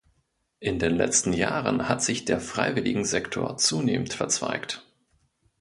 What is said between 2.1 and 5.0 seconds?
der Freiwilligensektor zunehmend verzweigt.